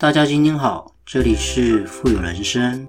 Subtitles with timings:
[0.00, 2.88] 大家今天好，这里是富有人生。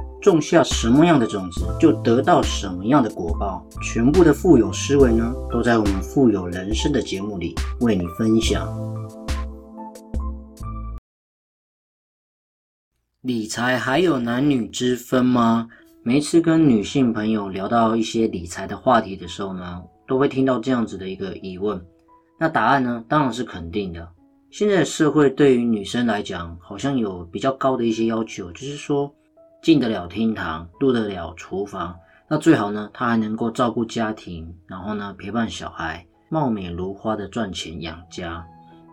[0.21, 3.65] 种下什么样的种子，就得到什么样的果报。
[3.81, 8.69] 全部的富有思维呢，都在我们富有人生的节目里为你分享。
[13.21, 15.67] 理财还有男女之分吗？
[16.03, 21.83] 每次跟女性朋友聊到一些理财的话题的时候呢，都会听到这样子的一个疑问。
[22.39, 24.07] 那答案呢，当然是肯定的。
[24.51, 29.11] 现在的社会对于女生来讲，好像有比较高的一些要求，就是说。
[29.61, 31.95] 进得了厅堂，入得了厨房，
[32.27, 38.43] 那最好呢，他还能够照顾家庭，然后呢，陪伴小孩，貌美如花的赚钱养家。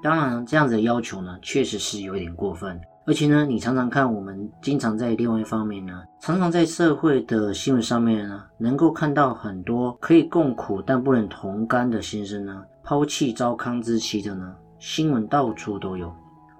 [0.02, 2.78] 当然，这样子的要求呢，确实是有点过分。
[3.06, 16.14] 而且呢，你常常看，我们经常在另外一方面呢，常常在社会的新闻上面呢，能够看到很多可以共苦但不能同甘的先生呢，抛弃糟糠之妻的呢，新闻到处都有。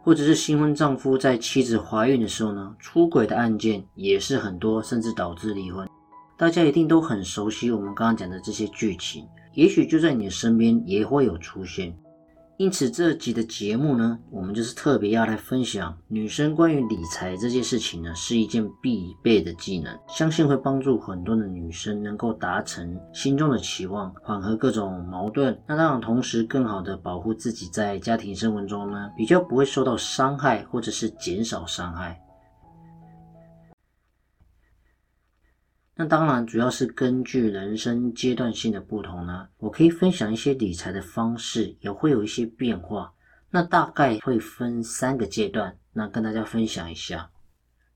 [0.09, 5.87] 或者是新婚丈夫在妻子怀孕的时候呢，出轨的案件也是很多，甚至导致离婚。
[6.35, 11.95] 大家一定都很熟悉我们刚刚讲的这些剧情，也许就在你身边也会有出现。
[12.59, 25.57] 因此，这集的节目呢，我们就是特别要来分享女生关于理财这件事情呢，是一件必备的技能，相信会帮助很多的女生能够达成心中的期望，缓和各种矛盾。
[25.69, 32.21] 那让，同时更好的保护自己在家庭生活中呢，比较不会受到伤害，或者是减少伤害。
[36.01, 43.13] 那当然，主要是根据人生阶段性的不同呢，我可以分享一些理财的方式，也会有一些变化。
[43.51, 47.29] 那大概会分三个阶段，那跟大家分享一下。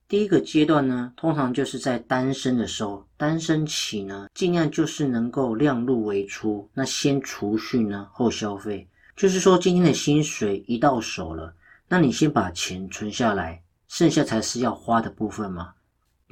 [0.08, 8.88] 第一个阶段呢，通常就是在单身的时候，单身期呢，尽量就是能够量入为出，那先储蓄呢，后消费。
[9.14, 11.54] 就是说，今天的薪水一到手了，
[11.86, 15.72] 那你先把钱存下来，剩下才是要花的部分嘛。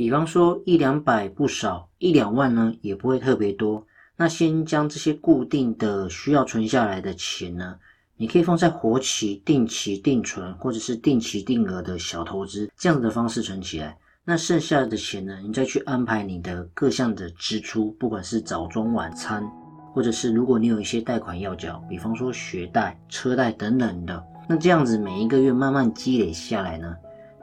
[0.01, 3.87] 比方说一两百不少，一两万呢也不会特别多。
[4.17, 7.77] 那先将这些固定的需要存下来的钱呢，
[8.17, 13.95] 你可以放在活期、定期定存，或者是定期定额的小投资这样子的方式存起来。
[14.25, 19.47] 那剩下的钱呢，你再去安排你的各项的支出，不管是早中晚餐，
[19.93, 26.97] 或者是如果你有一些贷款要缴，比方说学贷、车贷等等的，那这样子每一个月慢慢积累下来呢，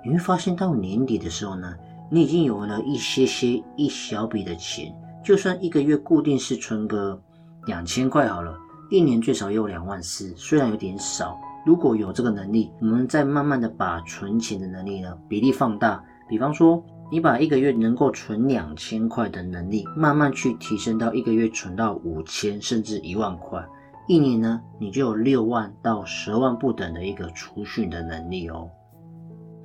[0.04, 1.72] 你会发现到年底的时候呢。
[2.10, 7.22] 你已经有了一些些一小笔的钱，就算一个月固定是存个
[7.66, 8.58] 两千块好了，
[8.90, 11.38] 一年最少也有两万四，虽然有点少。
[11.66, 16.82] 如果有这个能力，我们再慢慢的把存钱的能力呢比例放大，比方说
[17.12, 23.62] 你把一个月能够存两千块的能力，慢慢去提升到一个月存到五千甚至一万块，
[24.08, 28.70] 一年呢你就有六万到十万不等的一个储蓄的能力哦。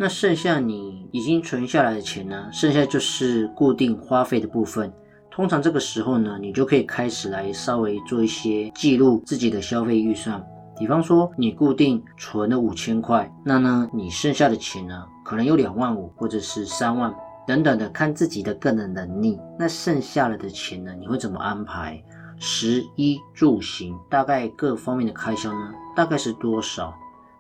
[0.03, 2.49] 那剩下你已经存下来的钱呢？
[2.53, 4.93] 剩下就是固定花费的部分。
[5.31, 10.45] 通常这个时候呢，你就可以开始来稍微做一些记录自己的消费预算。
[10.77, 17.15] 比方说，你固定存了五千块，那呢，你剩下的钱呢，可能有两万五或者是三万
[17.47, 19.39] 等等的，看自己的个人能力。
[19.57, 22.03] 那剩下了的钱呢，你会怎么安排？
[22.41, 26.93] 食衣住行大概各方面的开销呢，大概是多少？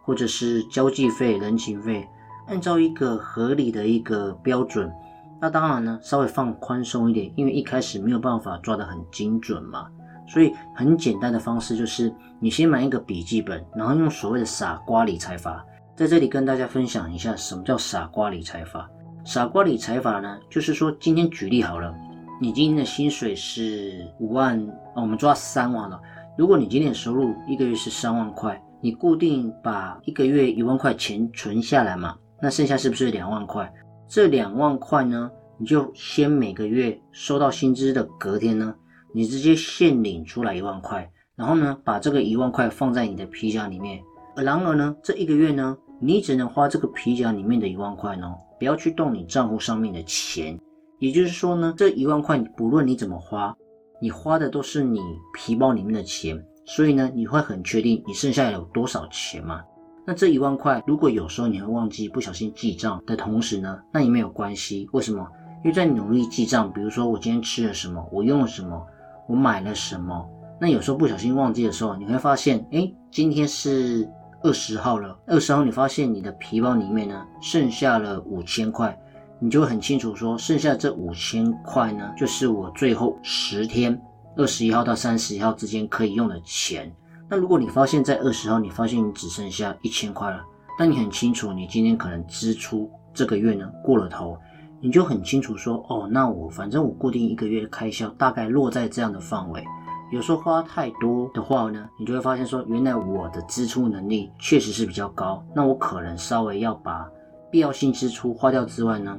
[0.04, 2.08] 或者是交际费、人情费？
[2.46, 4.92] 按照一个合理的一个标准，
[5.40, 9.86] 那当然呢，稍微放宽松一点，因为一开始没有办法抓得很精准嘛。
[10.28, 15.64] 所以很简单的方式就是，你先买一个笔记本，然后用所谓的傻瓜理财法，
[15.94, 18.88] 在这里跟大家分享一下什么叫傻瓜理财法。
[19.24, 21.94] 傻瓜理财法呢，就是说今天举例好了，
[22.40, 24.64] 你今天的薪水是五万，
[24.94, 26.00] 我们抓三万了。
[26.36, 32.16] 如果你今天的收入一个月是三万块，你固定把一个月一万块钱存下来嘛。
[32.42, 33.72] 那剩下是不是两万块？
[34.08, 38.74] 这两万块呢，你就先每个月收到薪资的隔天呢，
[39.14, 44.00] 你直接现领出来一万块，然后呢，把这个一万块放在你的皮夹里面。
[44.34, 50.58] 然而呢，这一个月呢，你只能花这个皮夹里面的一万块呢，不要去动你账户上面的钱。
[50.98, 53.56] 也就是说呢，这一万块不论你怎么花，
[54.00, 55.00] 你花的都是你
[55.32, 59.62] 皮包里面的钱，所以呢，你会很确定你剩下有多少钱嘛？
[60.04, 64.88] 那这一万块，如果有时候你会忘记不小心记账的同时呢，那也没有关系。
[64.92, 65.26] 为什么？
[65.64, 68.84] 因为在努力记账，比如说我今天吃了什么，我用了什么，
[69.28, 70.28] 我买了什么，
[70.60, 74.10] 那有时候不小心忘记的时候，你会发现，哎，今天是
[74.42, 78.98] 二十号了，二十号你发现你的皮包里面呢剩下了五千块，
[79.38, 83.96] 你就很清楚说，剩下这五千块呢，就是我最后十天，
[84.36, 86.92] 二十一号到三十一号之间可以用的钱。
[87.32, 90.44] 那如果你发现，在二十号你发现你只剩下一千块了，
[90.78, 94.36] 但你很清楚，你今天可能支出这个月呢过了头，
[94.82, 99.64] 你就很清楚说，哦，那我反正我固定一个月的开销大概落在这样的范围，
[100.12, 107.08] 有时候花太多的话呢，你就会发现说，原来我的支出能力确实是比较高，那我可能稍微要把
[107.50, 109.18] 必要性支出花掉之外呢，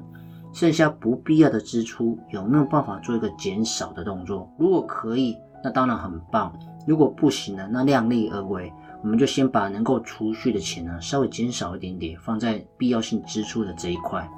[0.53, 4.47] 剩下不必要的支出有没有办法做一个减少的动作？
[4.59, 6.53] 如果可以，那当然很棒。
[6.85, 8.71] 如果不行呢，那量力而为，
[9.01, 14.29] 我们就先把能够储蓄的钱呢稍微减少一点点，放在必要性支出的这一块。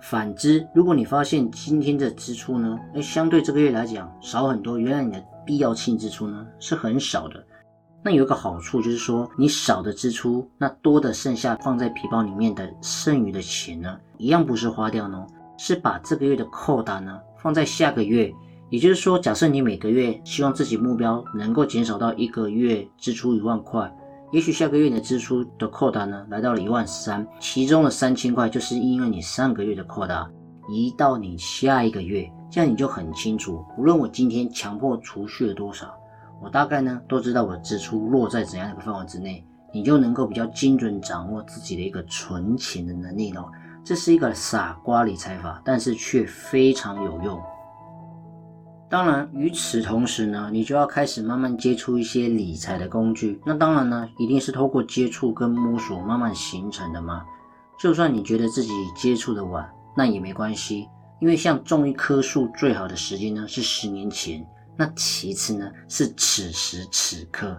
[0.00, 7.44] 反之，如果你发现今天的支出呢，哎，相对这个月来讲少很多，原来你的必要性支出呢是很少的。
[8.02, 15.24] 那有一个好处就是说，你少的支出，那多的剩下放在皮包里面的剩余的钱呢，一样不是花掉呢，
[15.56, 18.32] 是把这个月的扣单呢放在下个月。
[18.72, 23.94] 也就是说，假设你每个月希望自己目标能够减少到一个月支出一万块，
[24.32, 30.26] 也许下个月你的支出的扩大呢来到了一万三，其中的三千块就是因为你上个月的扩大
[30.70, 35.94] 移到你下一个月，这样你就很清楚，无论我今天强迫储蓄了多少，
[36.42, 43.44] 我大概呢都知道我的支出落在怎样的一个范围之内，你就能够比较精准掌握自己的一个存钱的能力了。
[43.84, 47.38] 这是一个傻瓜理财法，但是却非常有用。
[48.92, 53.40] 当然，与此同时呢，你就要开始慢慢接触一些理财的工具。
[53.42, 57.24] 那当然呢，一定是透过接触跟摸索慢慢形成的嘛。
[57.80, 59.66] 就算你觉得自己接触的晚，
[59.96, 60.86] 那也没关系，
[61.22, 64.46] 因为像种一棵树最好的时间呢是十年前，
[64.76, 67.58] 那其次呢是此时此刻。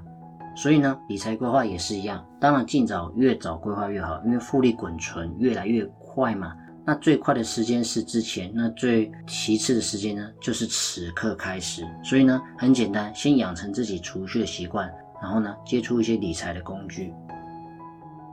[0.55, 6.53] 所以呢，理财规划也是一样，当然尽早越早规划越好，因为复利滚存越来越快嘛。
[6.85, 11.81] 那最快的时间是之前，那最其次的时间呢，就是此刻开始。
[12.03, 14.91] 所以呢，很简单，先养成自己储蓄的习惯，
[15.21, 17.13] 然后呢，接触一些理财的工具。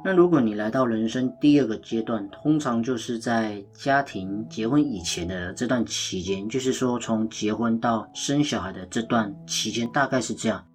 [0.02, 10.67] 那如果你来到人生第二个阶段，通常就是在家庭结婚以前的这段期间，就是说从结婚到生小孩的这段期间，大概是这样。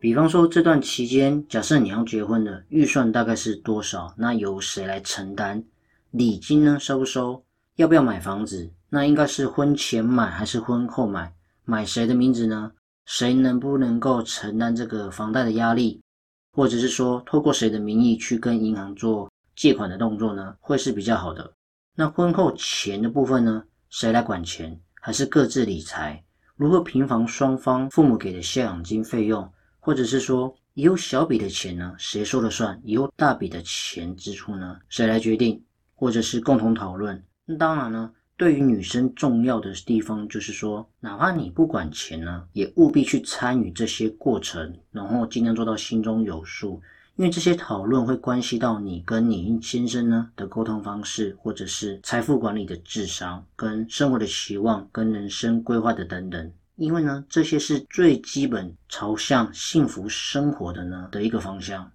[0.00, 4.12] 比方说这段期间，假设你要结婚了预算大概是多少？
[4.16, 5.62] 那由谁来承担？
[6.10, 7.44] 礼金呢收不收？
[7.76, 8.70] 要不要买房子？
[8.88, 11.30] 那应该是婚前买还是婚后买？
[11.66, 12.72] 买谁的名字呢？
[13.04, 16.00] 谁能不能够承担这个房贷的压力？
[16.52, 20.56] 或者是说，透过谁的名义去跟银行做借款的动作呢？
[20.60, 21.52] 会是比较好的。
[21.94, 23.62] 那婚后钱的部分呢？
[23.90, 24.80] 谁来管钱？
[24.94, 26.24] 还是各自理财？
[26.56, 29.46] 如何平房双方父母给的赡养金费用？
[29.78, 31.94] 或者是说，以后小笔的钱呢？
[31.98, 32.80] 谁说了算？
[32.82, 34.78] 以后大笔的钱支出呢？
[34.88, 35.62] 谁来决定？
[35.98, 37.20] 或者是共同讨论。
[37.44, 46.80] 那当然呢，对于女生重要的地方就是说，哪怕你不管钱呢，也务必去参与这些过程，然后尽量做到心中有数。
[47.16, 56.52] 因为这些讨论会关系到你跟你先生呢的沟通方式，或者是财富管理的智商、跟生活的期望、跟人生规划的等等。
[56.76, 61.90] 因为呢，这些是最基本朝向幸福生活的呢的一个方向。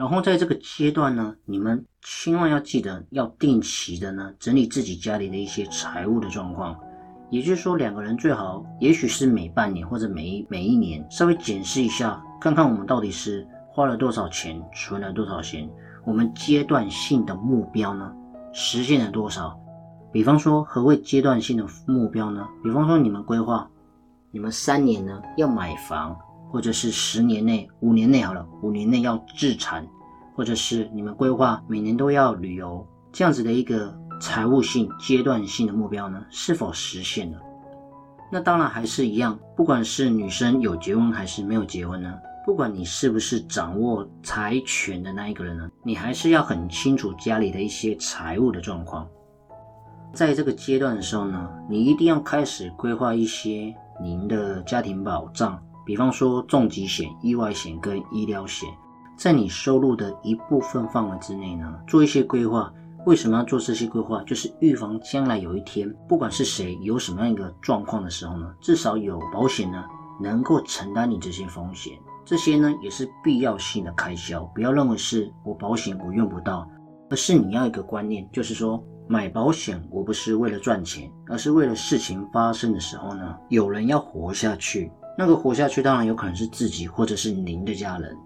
[0.00, 6.74] 然后在这个阶段呢，你们千万要记得要定期的呢整理自己家里的一些财务的状况，
[7.28, 15.68] 也就是说两个人最好也许是每半年或者每一每一年稍微检视一下，看看我们到底是花了多少钱，存了多少钱，
[16.06, 18.10] 我们阶段性的目标呢
[18.54, 19.54] 实现了多少？
[20.10, 22.48] 比方说何谓阶段性的目标呢？
[22.64, 23.68] 比方说你们规划
[24.30, 26.16] 你们三年呢要买房。
[26.50, 29.86] 或者是十年内、五年内好了，五年内要自产，
[30.34, 37.38] 或者是你们规划每年都要旅游，这样子的一个财务性阶段性的目标呢，是否实现了？
[38.32, 42.14] 那当然还是一样，不管是女生有结婚还是没有结婚呢，
[42.44, 49.08] 不管你是不是掌握财权的那一个人呢，你还是要很清楚家里的一些财务的状况。
[50.12, 55.60] 在这个阶段的时候呢，你一定要开始规划一些您的家庭保障。
[55.84, 58.68] 比方说重疾险、意外险跟医疗险，
[59.16, 62.72] 在你收入的一部分范围之内呢，做一些规划。
[63.06, 64.22] 为什么要做这些规划？
[64.24, 69.82] 就是预防将来有一天，不管是谁有什么样一个状况的时候呢，至少有保险呢
[70.20, 71.98] 能够承担你这些风险。
[72.26, 76.68] 这些呢也是必要性的开销，不要认为是我保险我用不到，
[77.08, 84.92] 而是你要一个观念，就是说买保险我不是为了赚钱，而是为了事情发生的时候呢，有人要活下去。
[85.20, 88.16] 那个活下去当然有可能是自己或者是您的家人，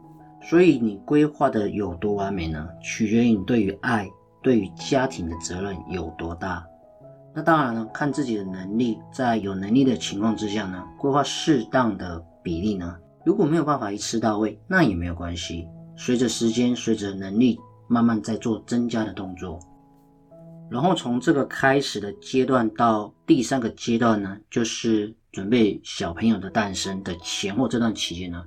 [0.41, 2.69] 所以你规划的有多完美呢？
[2.81, 4.09] 取决于你对于爱、
[4.41, 6.65] 对于家庭的责任有多大。
[7.35, 12.95] 那当然了，看自己的能力，在有能力的情况之下呢，规划适当的比例呢。
[13.25, 15.67] 如果没有办法一次到位，那也没有关系。
[15.97, 17.59] 随着时间，随着能力
[17.89, 19.59] 慢慢在做增加的动作。
[20.71, 28.43] 然后从这个开始的阶段到第三个阶段呢，就是准备小朋友的诞生的前后这段期间呢，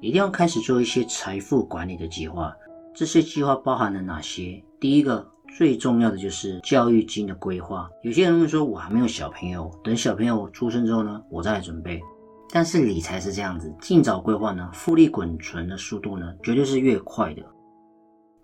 [0.00, 2.54] 一定要开始做一些财富管理的计划。
[2.94, 4.62] 这些计划包含了哪些？
[4.80, 5.26] 第一个。
[5.56, 7.88] 最重要的就是教育金的规划。
[8.02, 11.98] 有些人会说，我还没有小朋友，等小朋友出生之后呢，我再来准备。
[12.50, 17.42] 但是理财是这样子，尽早规划呢，复利滚存的速度呢，绝对是越快的。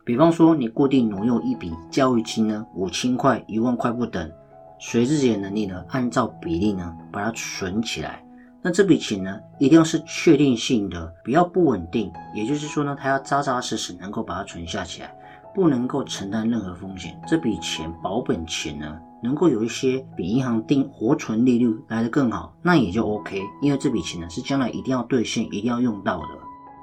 [0.04, 4.30] 比方说，你固定挪用一笔教育金呢，五千块、一万块不等，
[4.78, 8.24] 随自己的能力呢，按照比例呢，把它存起来。
[8.60, 12.10] 那这笔钱呢，一定要是确定性的，不要不稳定。
[12.34, 15.14] 也就是说呢，它要扎扎实实能够把它存下起来。
[15.54, 23.38] 不能够承担任何风险，这笔钱保本钱呢，能够有一些比银行定活存利率来的更好，那也就 OK。
[23.60, 26.28] 因为这笔钱呢是将来一定要兑现、一定要用到的，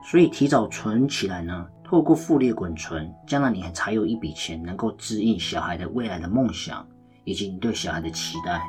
[0.04, 6.88] 所以提早存起来呢，透过复利滚存，将来你还才有一笔钱能够支应小孩的未来的梦想
[7.24, 8.62] 以及你对小孩的期待。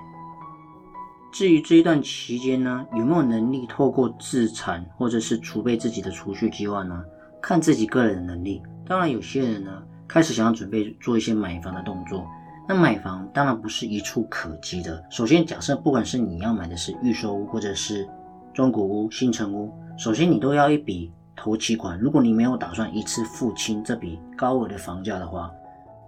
[1.33, 7.05] 至于这一段期间呢，有没有能力透过自产或者是储备自己的储蓄计划呢？
[7.41, 8.63] 看自己个人的能力。
[8.87, 9.71] 当然，有些人呢。
[10.13, 12.27] 开始想要准备做一些买房的动作，
[12.69, 15.01] 那买房当然不是一触可及的。
[15.09, 18.09] 首先，假设不管是你要买的是预售屋，或者是
[18.53, 21.99] 中古屋、新城屋，首先你都要一笔头期款。
[21.99, 25.51] 如果你没有打算一次付清这笔高额的房价的话，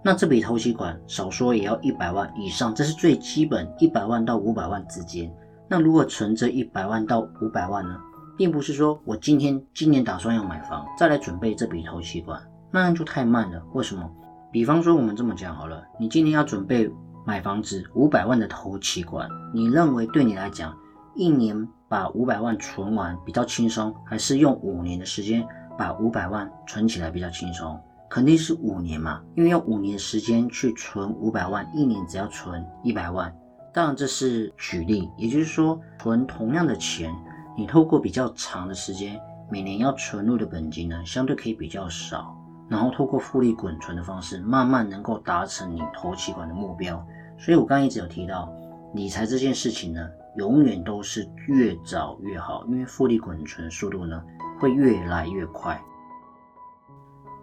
[0.03, 5.33] 那这笔头期款少说也要一百万以上，这是最基本，一百万到五百万之间。
[5.67, 7.97] 那如果存着一百万到五百万呢，
[8.37, 12.39] 并不是说我今天今年打算要买房，再来准备这笔头期款。
[12.69, 13.61] 那样就太慢了。
[13.73, 14.07] 为什么？
[14.51, 16.91] 比方说，我们这么讲好了，你今年要准备
[17.25, 20.75] 买房子，五百万的头期款，你认为对你来讲，
[21.15, 25.47] 一年把五百万存完比较轻松，还是用五年的时间
[25.77, 27.79] 把五百万存起来比较轻松？
[28.09, 33.31] 肯定是五年嘛，因为用五年时间去存五百万，一年只要存一百万。
[33.71, 37.13] 当然这是举例，也就是说，存同样的钱，
[37.55, 39.19] 你透过比较长的时间，
[39.51, 42.35] 每年要存入的本金呢，相对可以比较少。
[42.67, 47.05] 然后透过复利滚存的方式，慢慢能够达成你投期款的目标。
[47.37, 48.51] 所以我刚刚一直有提到，
[48.95, 54.23] 理财这件事情呢，永远都是越早越好，因为复利滚存速度呢
[54.59, 55.81] 会越来越快。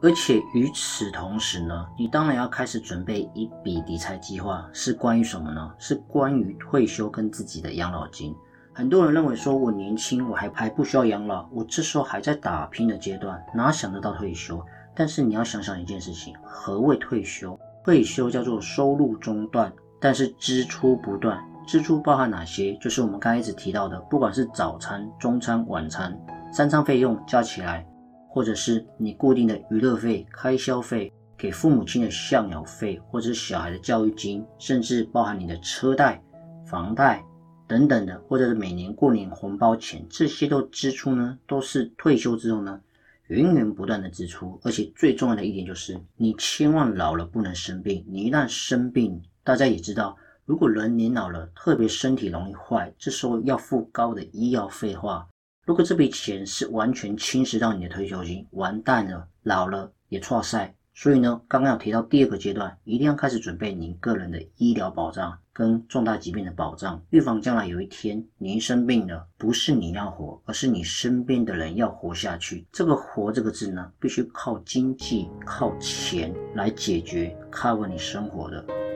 [0.03, 5.75] 而且与此同时呢，你当然要开始准备一笔理财计划，是关于什么呢？
[5.79, 8.35] 是关于退休跟自己的养老金。
[8.73, 14.65] 很多人认为说，我年轻，我还还不需要养老，我这时候还在打拼的阶段，哪想得到退休？
[14.95, 17.59] 但是你要想想一件事情，何谓退休？
[17.85, 19.71] 退休叫做收入中断，
[20.01, 21.45] 但是支出不断。
[21.67, 22.75] 支出包含哪些？
[22.81, 26.19] 就是我们刚才一直提到的，不管是早餐、中餐、晚餐
[26.53, 27.87] 三餐费用加起来，
[28.29, 36.23] 或者是你固定的娱乐费、开销费，给父母亲的赡养费，或者是小孩的教育金，甚至包含你的车贷、
[36.67, 37.25] 房贷
[37.69, 42.81] 等等的，或者是每年过年红包钱，这些都支出呢，都是退休之后呢。
[43.29, 48.05] 源源不断的支出，而且最重要的一点就是，你千万老了不能生病。
[48.09, 55.29] 你一旦生病，大家也知道，如果人年老了，特别身体容易坏，这时候要付高的医药费话，
[55.65, 60.75] 如果这笔钱是完全侵蚀到你的退休金，完蛋了，老了也错赛。
[60.93, 72.67] 所以呢，刚刚有提到第二个阶段，一定要开始准备您个人的医疗保障跟重大疾病的保障，预防将来有一天您生病了，不是你要活，而是你身边的人要活下去。
[72.73, 78.90] 这个“活”这个字呢，必须靠经济、靠钱来解决，cover 你生活的。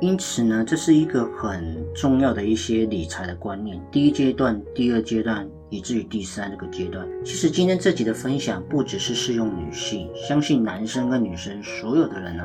[0.00, 3.80] 因此呢，这是一个很重要的一些理财的观念。
[3.90, 12.44] 第一阶段、第二阶段，以至于第三这个阶段，其实今天这集的分享不只是适用女性，相信男生跟女生所有的人呢，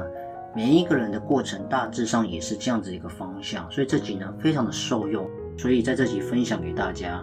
[0.56, 3.70] 每一个人的过程大致上也是这样子一个方向。
[3.70, 7.22] 所以这集呢，非常的受用，所以在这集分享给大家。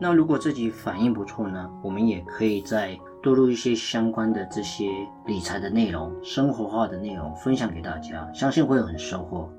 [0.00, 2.98] 那如果这集反应不错呢，我们也可以在。
[3.26, 4.88] 多录一些相关的这些
[5.26, 9.50] 理财的内容、生活化的内容分享给大家，相信会有很收获。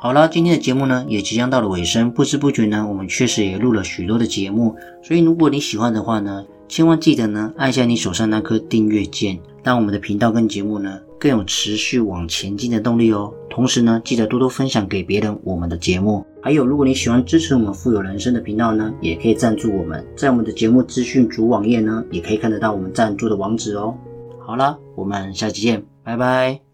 [0.00, 4.76] 好了，今天的节目呢也即将到了尾声，不知不觉呢，我们确实也录了许多的节目。
[5.02, 13.34] 所以如果你喜欢的话呢，千万记得呢按下你手上那颗订阅键，让我们的频道跟节目呢更有持续往前进的动力哦。
[13.50, 16.24] 同时呢，记得多多分享给别人我们的节目。
[16.44, 23.96] 还有，如果你喜欢支持我们富有人生的频道呢，也可以赞助我们，在我们的节目资讯主网页呢，也可以看得到我们赞助的网址哦。
[24.44, 26.71] 好了，我们下期见，拜拜。